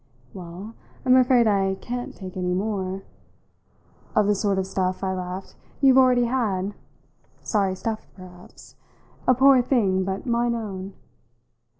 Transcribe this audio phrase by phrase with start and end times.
[0.33, 0.73] "Well,
[1.05, 3.03] I'm afraid I can't take any more"
[4.15, 6.73] "Of the sort of stuff," I laughed, "you've already had?
[7.43, 8.77] Sorry stuff, perhaps
[9.27, 10.95] a poor thing but mine own!